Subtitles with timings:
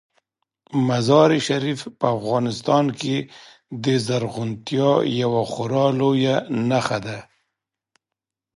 [0.87, 3.17] مزارشریف په افغانستان کې
[3.83, 6.35] د زرغونتیا یوه خورا لویه
[6.69, 7.19] نښه ده.